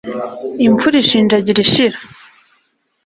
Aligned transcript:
imfura 0.67 0.95
ishinjagira 1.03 1.59
ishira 1.65 1.97